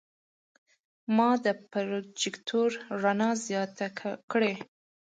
[1.15, 2.69] ما د پروجیکتور
[3.01, 3.87] رڼا زیاته
[4.31, 4.53] کړه.